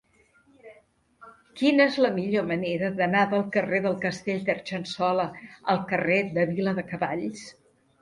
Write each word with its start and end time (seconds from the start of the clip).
Quina 1.59 1.85
és 1.91 1.99
la 2.05 2.11
millor 2.15 2.47
manera 2.53 2.91
d'anar 3.03 3.23
del 3.35 3.45
carrer 3.59 3.83
del 3.87 4.01
Castell 4.09 4.43
d'Argençola 4.51 5.31
al 5.77 5.87
carrer 5.95 6.21
de 6.35 6.51
Viladecavalls? 6.59 7.51